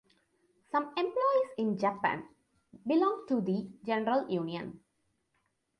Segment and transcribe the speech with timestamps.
[0.71, 2.23] Some employees in Japan
[2.87, 4.79] belong to the General Union.